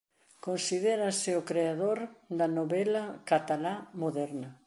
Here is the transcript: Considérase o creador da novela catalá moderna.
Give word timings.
Considérase 0.47 1.31
o 1.39 1.45
creador 1.49 1.99
da 2.37 2.47
novela 2.57 3.03
catalá 3.29 3.75
moderna. 4.01 4.49